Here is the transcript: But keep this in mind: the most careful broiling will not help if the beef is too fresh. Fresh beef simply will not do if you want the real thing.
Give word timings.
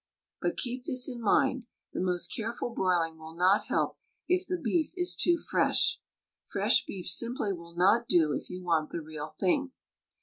But 0.41 0.57
keep 0.57 0.85
this 0.85 1.07
in 1.07 1.21
mind: 1.21 1.67
the 1.93 1.99
most 1.99 2.33
careful 2.35 2.71
broiling 2.71 3.19
will 3.19 3.35
not 3.35 3.65
help 3.67 3.99
if 4.27 4.47
the 4.47 4.57
beef 4.59 4.93
is 4.97 5.15
too 5.15 5.37
fresh. 5.37 6.01
Fresh 6.43 6.85
beef 6.87 7.05
simply 7.05 7.53
will 7.53 7.75
not 7.75 8.07
do 8.07 8.33
if 8.33 8.49
you 8.49 8.63
want 8.63 8.89
the 8.89 9.01
real 9.03 9.27
thing. 9.27 9.73